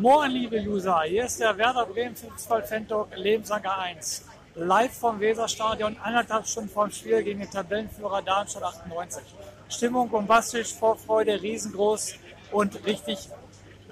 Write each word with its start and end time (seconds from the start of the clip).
Moin, 0.00 0.30
liebe 0.30 0.60
User, 0.60 1.02
hier 1.02 1.24
ist 1.24 1.40
der 1.40 1.58
Werder 1.58 1.84
Bremen 1.84 2.14
Fußball-Fan-Talk 2.14 3.16
Lebensanker 3.16 3.78
1. 3.80 4.26
Live 4.54 4.96
vom 4.96 5.18
Weserstadion, 5.18 5.96
anderthalb 6.00 6.46
Stunden 6.46 6.70
vorm 6.70 6.92
Spiel 6.92 7.20
gegen 7.24 7.40
den 7.40 7.50
Tabellenführer 7.50 8.22
Darmstadt 8.22 8.62
98. 8.62 9.24
Stimmung 9.68 10.08
bombastisch, 10.08 10.72
Vorfreude 10.72 11.42
riesengroß 11.42 12.14
und 12.52 12.86
richtig 12.86 13.28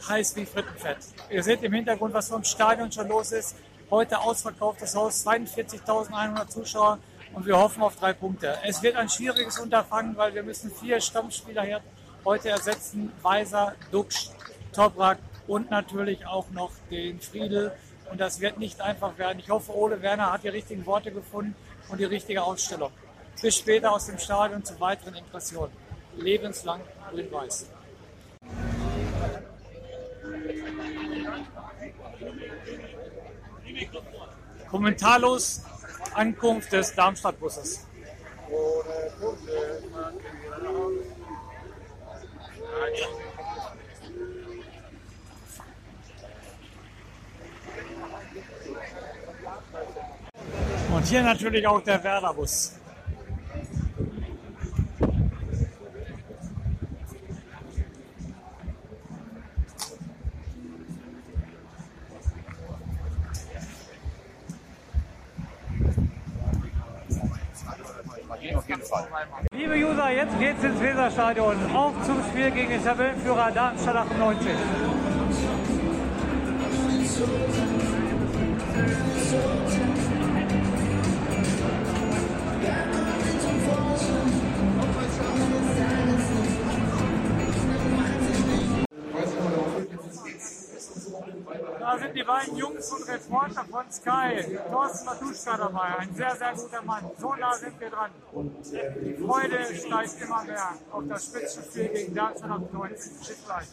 heiß 0.08 0.36
wie 0.36 0.46
Frittenfett. 0.46 0.98
Ihr 1.28 1.42
seht 1.42 1.64
im 1.64 1.72
Hintergrund, 1.72 2.14
was 2.14 2.28
vom 2.28 2.44
Stadion 2.44 2.92
schon 2.92 3.08
los 3.08 3.32
ist. 3.32 3.56
Heute 3.90 4.20
ausverkauftes 4.20 4.94
Haus, 4.94 5.26
42.100 5.26 6.46
Zuschauer 6.46 7.00
und 7.34 7.46
wir 7.46 7.58
hoffen 7.58 7.82
auf 7.82 7.96
drei 7.96 8.12
Punkte. 8.12 8.56
Es 8.62 8.80
wird 8.80 8.94
ein 8.94 9.08
schwieriges 9.08 9.58
Unterfangen, 9.58 10.16
weil 10.16 10.32
wir 10.36 10.44
müssen 10.44 10.70
vier 10.70 11.00
Stammspieler 11.00 11.62
hier 11.62 11.80
heute 12.24 12.50
ersetzen. 12.50 13.12
Weiser, 13.22 13.74
Duxch, 13.90 14.30
Toprak 14.72 15.18
und 15.46 15.70
natürlich 15.70 16.26
auch 16.26 16.50
noch 16.50 16.72
den 16.90 17.20
Friedel. 17.20 17.72
Und 18.10 18.20
das 18.20 18.40
wird 18.40 18.58
nicht 18.58 18.80
einfach 18.80 19.18
werden. 19.18 19.38
Ich 19.40 19.50
hoffe, 19.50 19.76
Ole 19.76 20.00
Werner 20.00 20.32
hat 20.32 20.44
die 20.44 20.48
richtigen 20.48 20.86
Worte 20.86 21.10
gefunden 21.10 21.54
und 21.88 21.98
die 21.98 22.04
richtige 22.04 22.42
Ausstellung. 22.42 22.90
Bis 23.42 23.56
später 23.56 23.92
aus 23.92 24.06
dem 24.06 24.18
Stadion 24.18 24.64
zu 24.64 24.78
weiteren 24.80 25.14
Impressionen. 25.14 25.72
Lebenslang 26.16 26.80
grün-weiß. 27.10 27.66
Kommentarlos 34.70 35.62
Ankunft 36.14 36.72
des 36.72 36.94
Darmstadt-Busses. 36.94 37.86
Und 50.96 51.04
hier 51.04 51.22
natürlich 51.22 51.66
auch 51.66 51.82
der 51.82 52.02
Werder-Bus. 52.02 52.72
Liebe 69.52 69.74
User, 69.74 70.10
jetzt 70.10 70.38
geht's 70.38 70.64
ins 70.64 70.80
Weserstadion. 70.80 71.56
Auf 71.74 71.92
zum 72.06 72.22
Spiel 72.30 72.50
gegen 72.52 72.70
den 72.70 72.82
Tabellenführer 72.82 73.50
Darmstadt 73.50 73.96
98. 73.96 74.46
Reporter 93.26 93.64
von 93.64 93.90
Sky. 93.90 94.58
Thorsten 94.70 95.06
Matuschka 95.06 95.56
dabei, 95.56 95.98
ein 95.98 96.14
sehr, 96.14 96.36
sehr 96.36 96.52
guter 96.52 96.82
Mann. 96.82 97.10
So 97.18 97.34
nah 97.34 97.52
sind 97.54 97.80
wir 97.80 97.90
dran. 97.90 98.10
Die 98.32 99.14
Freude 99.14 99.64
steigt 99.64 100.22
immer 100.22 100.44
mehr 100.44 100.68
auf 100.92 101.04
das 101.08 101.26
Spitzenspiel 101.26 101.88
gegen 101.88 102.14
Darmstadt 102.14 102.50
98. 102.50 103.12
Bis 103.18 103.44
gleich. 103.44 103.66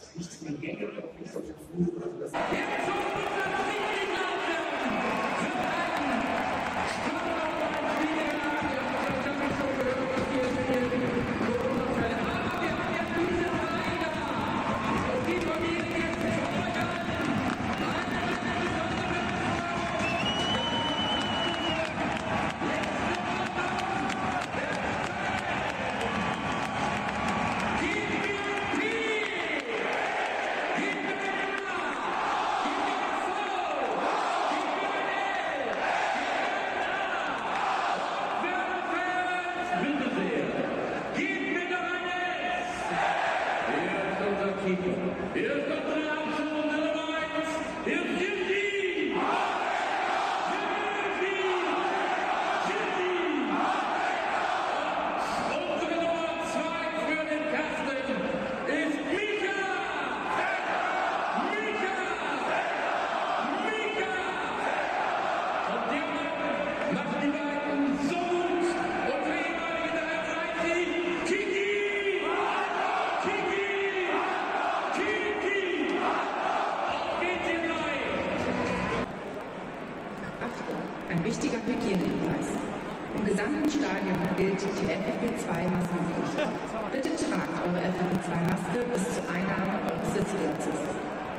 FFP2-Maske 88.34 88.78
bis 88.92 89.04
zur 89.14 89.24
Einnahme 89.30 89.78
eures 89.86 90.10
Sitzplatzes. 90.14 90.80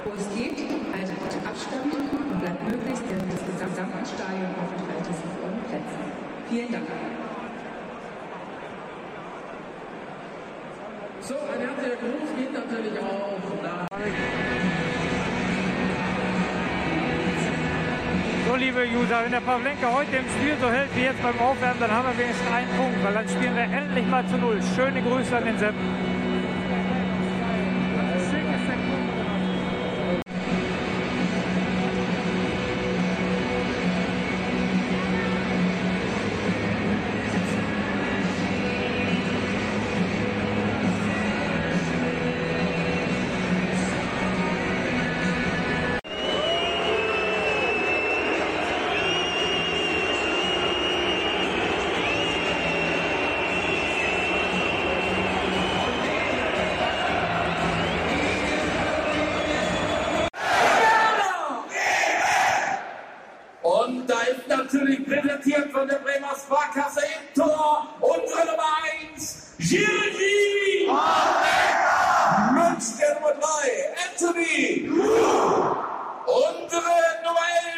Wo 0.04 0.12
es 0.16 0.28
geht, 0.36 0.60
haltet 0.94 1.20
bitte 1.24 1.40
Abstand 1.44 1.92
und 1.94 2.40
bleibt 2.40 2.64
möglichst 2.64 3.04
während 3.10 3.32
des 3.32 3.42
gesamten 3.44 4.06
Stadionaufenthaltes 4.06 5.18
auf 5.26 5.36
euren 5.44 5.64
Plätzen. 5.68 6.04
Vielen 6.50 6.72
Dank. 6.72 6.88
So, 11.22 11.34
ein 11.34 11.60
herzlicher 11.60 11.98
Gruß 12.00 12.30
geht 12.38 12.54
natürlich 12.54 13.00
auch 13.00 13.40
nach 13.64 13.88
So, 18.48 18.56
liebe 18.56 18.86
User, 18.86 19.24
wenn 19.24 19.32
der 19.32 19.42
Pavlenka 19.42 19.92
heute 19.92 20.18
im 20.18 20.30
Spiel 20.30 20.56
so 20.62 20.70
hält 20.70 20.96
wie 20.96 21.02
jetzt 21.02 21.22
beim 21.22 21.38
Aufwärmen, 21.40 21.80
dann 21.80 21.92
haben 21.92 22.08
wir 22.08 22.24
wenigstens 22.24 22.48
einen 22.54 22.70
Punkt, 22.78 23.04
weil 23.04 23.14
dann 23.16 23.28
spielen 23.28 23.56
wir 23.56 23.64
endlich 23.64 24.06
mal 24.06 24.24
zu 24.28 24.38
Null. 24.38 24.62
Schöne 24.76 25.02
Grüße 25.02 25.36
an 25.36 25.46
den 25.46 25.58
Sepp. 25.58 25.74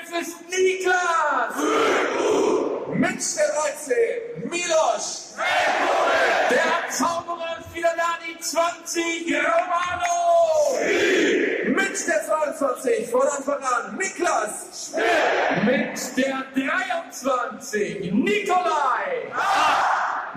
Nummer 0.10 0.20
11 0.20 0.28
ist 0.28 0.38
Niklas! 0.50 1.56
Münster 2.94 3.42
13, 3.86 4.50
Milos! 4.50 5.34
Der 6.50 6.90
Zauberer 6.92 7.58
die 7.74 8.40
20, 8.40 9.36
Romano! 9.36 10.78
Münster 11.74 12.14
20, 12.26 12.38
22 12.58 13.10
von 13.10 13.22
Anfang 13.22 13.62
an 13.62 13.98
Niklas. 13.98 14.94
Mit 15.66 16.18
der 16.18 16.44
23 16.56 18.12
Nikolai. 18.14 19.32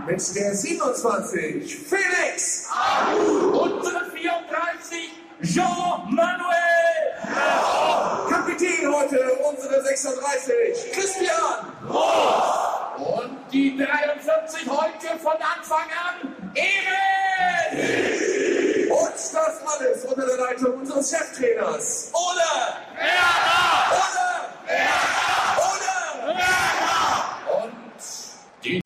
Mit 0.06 0.36
der 0.36 0.54
27 0.54 1.76
Felix. 1.88 2.68
36 10.00 10.92
Christian. 10.92 11.72
Und 12.96 13.36
die 13.52 13.76
43 13.76 14.68
heute 14.68 15.18
von 15.18 15.34
Anfang 15.34 15.88
an 16.08 16.34
Erik. 16.54 17.80
Und 18.90 19.12
das 19.14 19.32
alles 19.32 20.04
unter 20.04 20.26
der 20.26 20.36
Leitung 20.36 20.78
unseres 20.80 21.10
Cheftrainers 21.10 22.10
Ole. 22.14 22.42
Ole. 23.92 24.30
Ole. 25.58 26.40
Und 27.62 27.72
die 28.64 28.80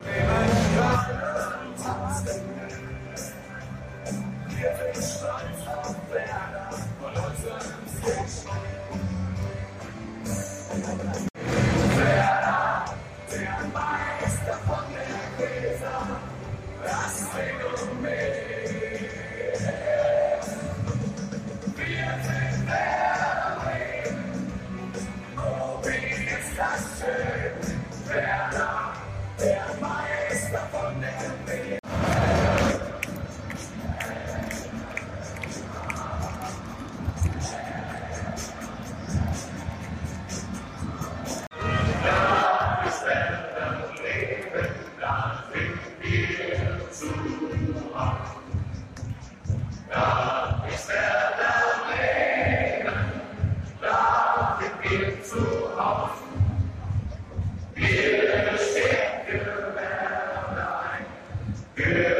So, 61.77 61.83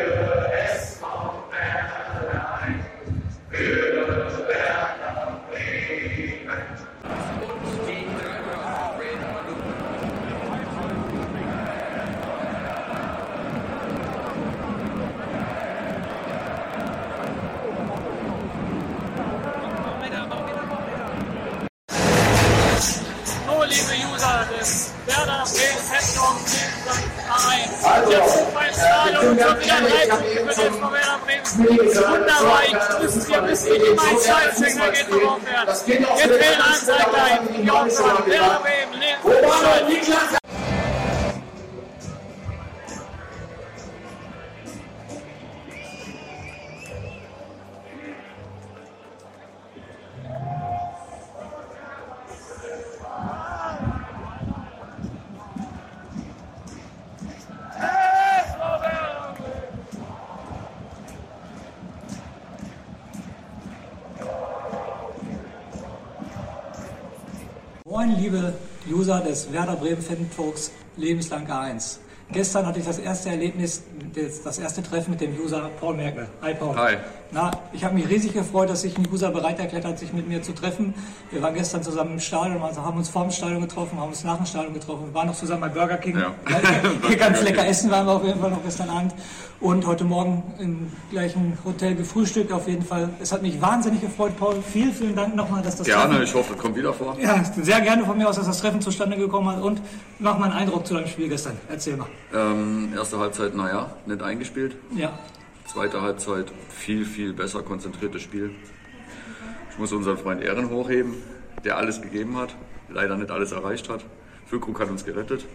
des 25.41 25.59
Werder 25.59 25.75
Bremen 25.75 25.85
Fantalk 25.85 27.05
A1. 27.29 28.09
Jetzt 28.09 28.33
sind 28.33 28.53
wir 28.53 28.67
im 28.67 28.73
Stadion 28.73 29.27
und 29.27 29.41
schon 29.41 29.59
wieder 29.59 29.81
30 29.81 30.29
für 30.33 30.61
den 30.61 30.73
von 30.73 30.93
Werder 30.93 31.19
Bremen. 31.25 31.45
Wunderbar, 31.55 32.61
ich 32.65 32.79
grüße 32.97 33.21
Sie 33.21 33.41
bis 33.47 33.65
in 33.65 33.81
die 33.81 33.93
Mainz-Signal 33.95 34.91
geht 34.91 35.09
noch 35.09 35.35
aufwärts. 35.35 35.83
Jetzt 35.87 35.99
fehlen 35.99 36.61
Anzeigen 36.61 37.15
ein. 37.15 37.63
Die 37.63 37.69
Hauptstadt 37.69 38.27
Werder 38.27 38.61
Bremen, 38.61 38.93
links, 38.99 40.44
Moin, 68.05 68.19
liebe 68.19 68.53
User 68.87 69.19
des 69.19 69.51
Werder 69.51 69.75
Bremen 69.75 70.01
Fan 70.01 70.29
Talks 70.35 70.71
Lebenslang 70.95 71.47
A1. 71.47 71.97
Gestern 72.31 72.65
hatte 72.67 72.79
ich 72.79 72.85
das 72.85 72.99
erste 72.99 73.29
Erlebnis, 73.29 73.83
das, 74.13 74.43
das 74.43 74.59
erste 74.59 74.83
Treffen 74.83 75.11
mit 75.11 75.21
dem 75.21 75.35
User 75.39 75.71
Paul 75.79 75.95
Merkel. 75.95 76.27
Hi 76.41 76.53
Paul. 76.53 76.75
Hi. 76.75 76.97
Na, 77.35 77.51
ich 77.73 77.83
habe 77.83 77.95
mich 77.95 78.07
riesig 78.07 78.31
gefreut, 78.31 78.69
dass 78.69 78.83
sich 78.83 78.97
ein 78.97 79.05
User 79.11 79.29
bereit 79.29 79.59
erklärt 79.59 79.83
hat, 79.83 79.99
sich 79.99 80.13
mit 80.13 80.25
mir 80.25 80.41
zu 80.41 80.53
treffen. 80.53 80.93
Wir 81.31 81.41
waren 81.41 81.53
gestern 81.53 81.83
zusammen 81.83 82.13
im 82.13 82.19
Stadion, 82.21 82.61
also 82.63 82.81
haben 82.81 82.97
uns 82.97 83.09
vor 83.09 83.23
dem 83.23 83.31
Stadion 83.31 83.59
getroffen, 83.61 83.99
haben 83.99 84.07
uns 84.07 84.23
nach 84.23 84.37
dem 84.37 84.45
Stadion 84.45 84.73
getroffen, 84.73 85.13
waren 85.13 85.27
noch 85.27 85.35
zusammen 85.35 85.59
bei 85.59 85.67
Burger 85.67 85.97
King. 85.97 86.17
Ja. 86.17 86.33
Hier 87.09 87.17
ganz 87.17 87.41
lecker 87.41 87.67
essen 87.67 87.91
waren 87.91 88.05
wir 88.07 88.13
auf 88.13 88.23
jeden 88.23 88.39
Fall 88.39 88.51
noch 88.51 88.63
gestern 88.63 88.89
Abend. 88.89 89.13
Und 89.59 89.85
heute 89.85 90.05
Morgen 90.05 90.43
im 90.59 90.89
gleichen 91.11 91.57
Hotel 91.65 91.95
gefrühstückt 91.95 92.53
auf 92.53 92.69
jeden 92.69 92.85
Fall. 92.85 93.09
Es 93.21 93.33
hat 93.33 93.41
mich 93.41 93.59
wahnsinnig 93.61 93.99
gefreut, 93.99 94.31
Paul. 94.39 94.55
Vielen, 94.71 94.93
vielen 94.93 95.15
Dank 95.17 95.35
nochmal, 95.35 95.61
dass 95.61 95.75
das 95.75 95.87
Gerne, 95.87 96.11
Treffen- 96.15 96.23
ich 96.23 96.33
hoffe, 96.35 96.53
es 96.53 96.59
kommt 96.59 96.77
wieder 96.77 96.93
vor. 96.93 97.17
ja, 97.19 97.43
sehr 97.61 97.81
gerne 97.81 98.05
von 98.05 98.17
mir 98.17 98.29
aus, 98.29 98.37
dass 98.37 98.47
das 98.47 98.59
Treffen 98.61 98.79
zustande 98.79 99.17
gekommen 99.17 99.49
hat. 99.49 99.61
Und 99.61 99.81
mach 100.19 100.37
mal 100.39 100.45
einen 100.45 100.53
Eindruck 100.53 100.87
zu 100.87 100.93
deinem 100.93 101.07
Spiel 101.07 101.27
gestern. 101.27 101.57
Erzähl 101.69 101.97
mal. 101.97 102.07
Ähm, 102.33 102.93
erste 102.95 103.19
Halbzeit, 103.19 103.55
naja, 103.55 103.87
nicht 104.05 104.21
eingespielt. 104.23 104.77
Ja, 104.95 105.11
Zweite 105.75 106.01
Halbzeit 106.01 106.53
viel, 106.69 107.03
viel 107.03 107.33
besser 107.33 107.61
konzentriertes 107.61 108.21
Spiel. 108.21 108.51
Ich 109.69 109.77
muss 109.77 109.91
unseren 109.91 110.17
Freund 110.17 110.41
Ehren 110.41 110.69
hochheben, 110.69 111.15
der 111.65 111.75
alles 111.75 112.01
gegeben 112.01 112.37
hat, 112.37 112.55
leider 112.87 113.17
nicht 113.17 113.29
alles 113.29 113.51
erreicht 113.51 113.89
hat. 113.89 114.05
Füllkrug 114.45 114.79
hat 114.79 114.89
uns 114.89 115.03
gerettet. 115.03 115.45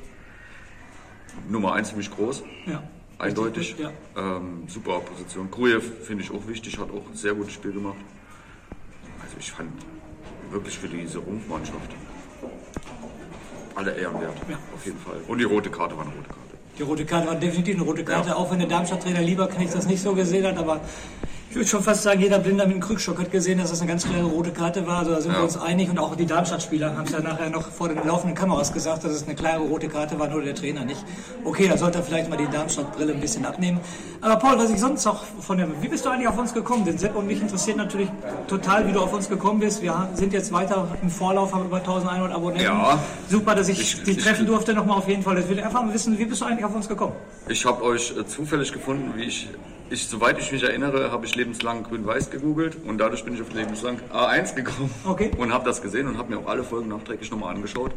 Nummer 1.48 1.72
eins 1.72 1.88
ziemlich 1.88 2.10
groß, 2.10 2.42
ja. 2.66 2.82
eindeutig. 3.18 3.76
Ja. 3.78 3.92
Ähm, 4.14 4.64
super 4.68 5.00
Position. 5.00 5.50
Krujew 5.50 5.80
finde 5.80 6.22
ich 6.22 6.30
auch 6.30 6.46
wichtig, 6.46 6.76
hat 6.78 6.90
auch 6.90 7.08
ein 7.08 7.16
sehr 7.16 7.32
gutes 7.32 7.54
Spiel 7.54 7.72
gemacht. 7.72 7.96
Also 9.22 9.36
ich 9.38 9.50
fand 9.50 9.70
wirklich 10.50 10.78
für 10.78 10.88
diese 10.88 11.16
Rumpfmannschaft 11.16 11.92
alle 13.74 13.92
Ehren 13.96 14.20
wert, 14.20 14.36
Ja. 14.50 14.58
auf 14.74 14.84
jeden 14.84 14.98
Fall. 14.98 15.16
Und 15.28 15.38
die 15.38 15.44
rote 15.44 15.70
Karte 15.70 15.96
war 15.96 16.04
eine 16.04 16.14
rote 16.14 16.28
Karte. 16.28 16.49
Die 16.80 16.84
rote 16.84 17.04
Karte 17.04 17.28
war 17.28 17.34
definitiv 17.34 17.74
eine 17.74 17.84
rote 17.84 18.02
Karte, 18.02 18.30
Ja. 18.30 18.36
auch 18.36 18.50
wenn 18.50 18.58
der 18.58 18.66
Darmstadt-Trainer 18.66 19.20
Lieberknecht 19.20 19.74
das 19.74 19.86
nicht 19.86 20.00
so 20.02 20.14
gesehen 20.14 20.46
hat, 20.46 20.56
aber 20.56 20.80
ich 21.50 21.56
würde 21.56 21.66
schon 21.68 21.82
fast 21.82 22.04
sagen, 22.04 22.20
jeder 22.20 22.38
Blinder 22.38 22.64
mit 22.64 22.76
dem 22.76 22.80
Krückstock 22.80 23.18
hat 23.18 23.32
gesehen, 23.32 23.58
dass 23.58 23.70
das 23.70 23.80
eine 23.80 23.90
ganz 23.90 24.04
klare 24.06 24.22
rote 24.24 24.52
Karte 24.52 24.86
war. 24.86 24.98
Also 24.98 25.10
da 25.10 25.20
sind 25.20 25.32
wir 25.32 25.38
Ja. 25.38 25.44
uns 25.44 25.56
einig 25.56 25.90
und 25.90 25.98
auch 25.98 26.14
die 26.14 26.24
Darmstadt-Spieler 26.24 26.96
haben 26.96 27.04
es 27.06 27.10
ja 27.10 27.18
nachher 27.20 27.50
noch 27.50 27.68
vor 27.72 27.88
den 27.88 28.06
laufenden 28.06 28.36
Kameras 28.36 28.72
gesagt, 28.72 29.02
dass 29.02 29.10
es 29.12 29.24
eine 29.24 29.34
klare 29.34 29.58
rote 29.58 29.88
Karte 29.88 30.16
war, 30.20 30.28
nur 30.28 30.42
der 30.42 30.54
Trainer 30.54 30.84
nicht. 30.84 31.04
Okay, 31.44 31.66
da 31.68 31.76
sollte 31.76 31.98
er 31.98 32.04
vielleicht 32.04 32.30
mal 32.30 32.36
die 32.36 32.46
Darmstadt-Brille 32.46 33.14
ein 33.14 33.20
bisschen 33.20 33.44
abnehmen. 33.44 33.80
Aber 34.20 34.36
Paul, 34.36 34.58
was 34.58 34.70
ich 34.70 34.78
sonst 34.78 35.04
noch 35.04 35.24
von 35.24 35.58
dem, 35.58 35.72
wie 35.80 35.88
bist 35.88 36.04
du 36.04 36.10
eigentlich 36.10 36.28
auf 36.28 36.38
uns 36.38 36.54
gekommen? 36.54 36.84
Den 36.84 36.98
Sepp 36.98 37.16
und 37.16 37.26
mich 37.26 37.40
interessiert 37.40 37.76
natürlich 37.78 38.08
total, 38.46 38.86
wie 38.86 38.92
du 38.92 39.00
auf 39.00 39.12
uns 39.12 39.28
gekommen 39.28 39.58
bist. 39.58 39.82
Wir 39.82 40.08
sind 40.14 40.32
jetzt 40.32 40.52
weiter 40.52 40.86
im 41.02 41.10
Vorlauf, 41.10 41.52
haben 41.52 41.64
über 41.64 41.78
1100 41.80 42.32
Abonnenten. 42.32 42.64
Ja. 42.64 42.96
Super, 43.28 43.56
dass 43.56 43.68
ich, 43.68 43.80
Ich- 43.80 44.02
die 44.04 44.12
ich- 44.12 44.18
treffen 44.22 44.46
durfte 44.46 44.72
nochmal 44.72 44.98
auf 44.98 45.08
jeden 45.08 45.24
Fall. 45.24 45.36
Jetzt 45.36 45.48
will 45.48 45.58
ich 45.58 45.64
einfach 45.64 45.82
mal 45.82 45.92
wissen, 45.92 46.16
wie 46.16 46.26
bist 46.26 46.40
du 46.40 46.44
eigentlich 46.44 46.64
auf 46.64 46.74
uns 46.76 46.86
gekommen? 46.88 47.14
Ich 47.48 47.64
habe 47.64 47.82
euch 47.82 48.14
äh, 48.16 48.24
zufällig 48.24 48.72
gefunden, 48.72 49.14
wie 49.16 49.24
ich, 49.24 49.48
ich, 49.88 50.06
soweit 50.06 50.38
ich 50.38 50.52
mich 50.52 50.62
erinnere, 50.62 51.10
habe 51.10 51.26
ich 51.26 51.34
lebenslang 51.40 51.84
Grün-Weiß 51.84 52.30
gegoogelt 52.30 52.76
und 52.84 52.98
dadurch 52.98 53.24
bin 53.24 53.34
ich 53.34 53.40
auf 53.40 53.52
lebenslang 53.52 53.98
A1 54.12 54.54
gekommen 54.54 54.90
Okay. 55.06 55.30
und 55.38 55.52
habe 55.52 55.64
das 55.64 55.80
gesehen 55.80 56.06
und 56.06 56.18
habe 56.18 56.34
mir 56.34 56.38
auch 56.38 56.46
alle 56.46 56.62
Folgen 56.62 56.88
nachträglich 56.88 57.30
nochmal 57.30 57.54
angeschaut, 57.54 57.92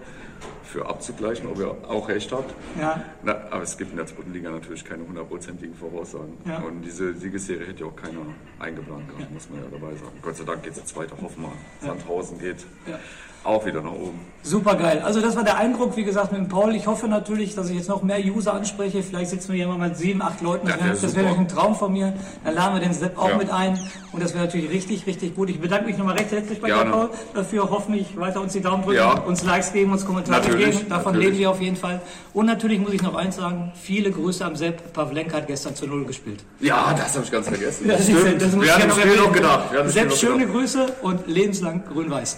für 0.63 0.88
abzugleichen, 0.88 1.47
ob 1.50 1.59
ihr 1.59 1.67
auch 1.88 2.07
recht 2.07 2.31
habt. 2.31 2.53
Ja. 2.79 3.03
Na, 3.21 3.35
aber 3.51 3.63
es 3.63 3.77
gibt 3.77 3.91
in 3.91 3.97
der 3.97 4.07
zweiten 4.07 4.31
Liga 4.33 4.50
natürlich 4.50 4.83
keine 4.85 5.05
hundertprozentigen 5.05 5.75
Voraussagen. 5.75 6.38
Ja. 6.45 6.59
Und 6.59 6.81
diese 6.81 7.13
Siegesserie 7.13 7.67
hätte 7.67 7.81
ja 7.81 7.88
auch 7.88 7.95
keiner 7.95 8.21
eingeplant 8.59 9.07
gehabt, 9.09 9.31
muss 9.31 9.50
man 9.50 9.59
ja 9.59 9.65
dabei 9.69 9.93
sagen. 9.95 10.17
Gott 10.21 10.38
sei 10.38 10.45
Dank 10.45 10.63
geht 10.63 10.71
es 10.71 10.79
jetzt 10.79 10.95
weiter, 10.95 11.15
hoffen 11.21 11.43
wir. 11.43 11.51
Sandhausen 11.85 12.39
geht 12.39 12.65
Ja. 12.88 12.97
Auch 13.43 13.65
wieder 13.65 13.81
nach 13.81 13.91
oben. 13.91 14.19
Super 14.45 14.75
geil. 14.75 15.01
Also 15.05 15.21
das 15.21 15.38
war 15.38 15.43
der 15.45 15.57
Eindruck, 15.57 15.95
wie 15.95 16.03
gesagt, 16.03 16.33
mit 16.33 16.41
dem 16.41 16.50
Paul. 16.50 16.75
Ich 16.75 16.85
hoffe 16.85 17.07
natürlich, 17.07 17.55
dass 17.55 17.69
ich 17.69 17.77
jetzt 17.77 17.88
noch 17.88 18.03
mehr 18.03 18.19
User 18.19 18.53
anspreche. 18.53 19.01
Vielleicht 19.01 19.29
sitzen 19.31 19.53
wir 19.53 19.55
hier 19.55 19.67
mal 19.67 19.77
mit 19.88 19.95
sieben, 19.97 20.21
acht 20.21 20.41
Leuten. 20.41 20.67
Ja, 20.67 20.75
Das 20.75 21.01
wär 21.01 21.15
wäre 21.15 21.29
das 21.29 21.38
ein 21.38 21.47
Traum 21.47 21.75
von 21.75 21.93
mir. 21.93 22.13
Dann 22.43 22.53
laden 22.53 22.75
wir 22.75 22.81
den 22.81 22.93
Sepp 22.93 23.17
auch 23.17 23.29
Ja. 23.29 23.38
mit 23.38 23.50
ein. 23.50 23.79
Und 24.12 24.21
das 24.21 24.33
wäre 24.33 24.43
natürlich 24.45 24.69
richtig, 24.69 25.07
richtig 25.07 25.35
gut. 25.35 25.50
Ich 25.50 25.62
bedanke 25.62 25.85
mich 25.85 25.97
nochmal 25.97 26.17
recht 26.17 26.31
herzlich 26.31 26.59
bei 26.59 26.67
dir. 26.67 26.83
Paul, 26.85 27.09
dafür. 27.33 27.69
Hoffentlich 27.69 28.17
weiter 28.19 28.41
uns 28.41 28.51
die 28.51 28.59
Daumen 28.62 28.83
drücken, 28.83 28.97
Ja. 28.97 29.13
uns 29.19 29.43
Likes 29.45 29.71
geben, 29.71 29.93
uns 29.93 30.05
Kommentare 30.05 30.41
Natürlich, 30.41 30.77
geben. 30.77 30.89
Davon 30.89 31.13
natürlich. 31.13 31.27
leben 31.29 31.39
wir 31.39 31.50
auf 31.51 31.62
jeden 31.62 31.77
Fall. 31.77 32.01
Und 32.33 32.45
natürlich 32.45 32.79
muss 32.81 32.91
ich 32.93 33.01
noch 33.01 33.15
eins 33.15 33.38
sagen. 33.38 33.71
Viele 33.81 34.12
Grüße 34.12 34.43
am 34.43 34.57
Sepp. 34.57 34.91
Pavlenka 34.91 35.38
hat 35.38 35.47
gestern 35.47 35.73
zu 35.75 35.88
Null 35.88 36.03
gespielt. 36.05 36.43
Ja, 36.59 36.93
das 36.97 37.15
habe 37.15 37.23
ich 37.23 37.31
ganz 37.31 37.47
vergessen. 37.47 37.88
Das, 37.88 38.03
Stimmt. 38.03 38.19
ist, 38.41 38.41
das 38.41 38.59
Wir 38.59 38.67
ja 38.67 38.77
das 38.79 39.17
noch 39.17 39.31
gedacht. 39.31 39.63
Sepp, 39.89 40.12
schöne 40.13 40.39
gedacht. 40.39 40.53
Grüße 40.53 40.85
und 41.01 41.27
lebenslang 41.27 41.83
grün-weiß. 41.91 42.38